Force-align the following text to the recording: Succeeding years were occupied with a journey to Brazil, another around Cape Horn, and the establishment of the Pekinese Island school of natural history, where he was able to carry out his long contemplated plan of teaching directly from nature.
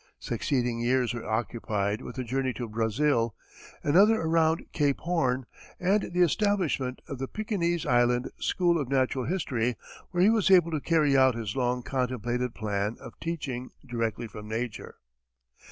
Succeeding 0.17 0.79
years 0.79 1.13
were 1.13 1.29
occupied 1.29 2.01
with 2.01 2.17
a 2.17 2.23
journey 2.23 2.53
to 2.53 2.67
Brazil, 2.67 3.35
another 3.83 4.19
around 4.19 4.65
Cape 4.71 4.97
Horn, 5.01 5.45
and 5.79 6.11
the 6.11 6.23
establishment 6.23 7.03
of 7.07 7.19
the 7.19 7.27
Pekinese 7.27 7.85
Island 7.85 8.31
school 8.39 8.81
of 8.81 8.89
natural 8.89 9.25
history, 9.25 9.75
where 10.09 10.23
he 10.23 10.31
was 10.31 10.49
able 10.49 10.71
to 10.71 10.81
carry 10.81 11.15
out 11.15 11.35
his 11.35 11.55
long 11.55 11.83
contemplated 11.83 12.55
plan 12.55 12.97
of 12.99 13.19
teaching 13.19 13.69
directly 13.85 14.25
from 14.25 14.47
nature. 14.47 14.95